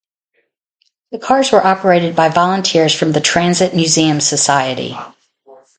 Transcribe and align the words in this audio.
The 1.11 1.19
cars 1.19 1.51
were 1.51 1.63
operated 1.63 2.15
by 2.15 2.29
volunteers 2.29 2.91
from 2.95 3.11
the 3.11 3.21
Transit 3.21 3.75
Museum 3.75 4.19
Society. 4.19 4.97